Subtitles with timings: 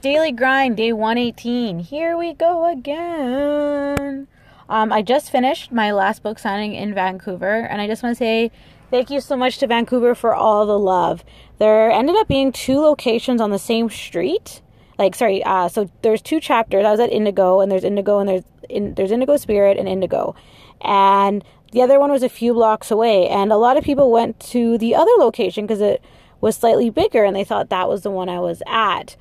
[0.00, 1.80] daily grind, day 118.
[1.80, 4.28] Here we go again.
[4.68, 8.18] Um, I just finished my last book signing in Vancouver, and I just want to
[8.18, 8.52] say
[8.90, 11.24] thank you so much to Vancouver for all the love.
[11.58, 14.62] There ended up being two locations on the same street.
[14.98, 16.84] Like, sorry, uh, so there's two chapters.
[16.84, 20.36] I was at Indigo, and there's Indigo, and there's in, there's Indigo Spirit and Indigo,
[20.80, 23.28] and the other one was a few blocks away.
[23.28, 26.02] And a lot of people went to the other location because it
[26.40, 29.16] was slightly bigger, and they thought that was the one I was at.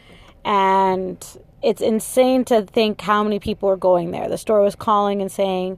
[0.49, 1.23] And
[1.61, 4.27] it's insane to think how many people were going there.
[4.27, 5.77] The store was calling and saying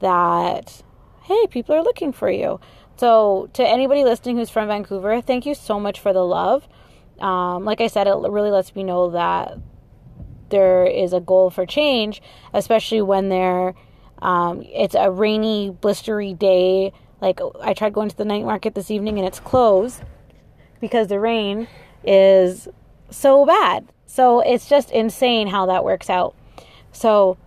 [0.00, 0.82] that,
[1.22, 2.58] hey, people are looking for you.
[2.96, 6.66] So, to anybody listening who's from Vancouver, thank you so much for the love.
[7.20, 9.56] Um, like I said, it really lets me know that
[10.48, 12.20] there is a goal for change,
[12.52, 13.74] especially when there
[14.22, 16.92] um, it's a rainy, blistery day.
[17.20, 20.02] Like I tried going to the night market this evening and it's closed
[20.80, 21.68] because the rain
[22.02, 22.66] is
[23.10, 23.86] so bad.
[24.10, 26.34] So it's just insane how that works out.
[26.90, 27.38] So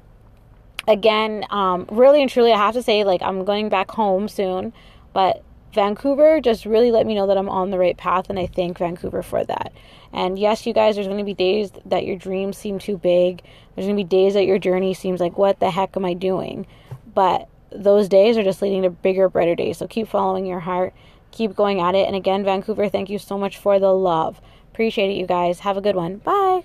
[0.87, 4.71] again, um, really and truly, I have to say, like, I'm going back home soon,
[5.11, 8.45] but Vancouver just really let me know that I'm on the right path, and I
[8.47, 9.73] thank Vancouver for that.
[10.13, 13.43] And yes, you guys, there's going to be days that your dreams seem too big.
[13.75, 16.13] There's going to be days that your journey seems like, what the heck am I
[16.13, 16.65] doing?
[17.13, 19.79] But those days are just leading to bigger, brighter days.
[19.79, 20.93] So keep following your heart,
[21.31, 22.07] keep going at it.
[22.07, 24.39] And again, Vancouver, thank you so much for the love.
[24.73, 25.59] Appreciate it, you guys.
[25.59, 26.17] Have a good one.
[26.17, 26.63] Bye.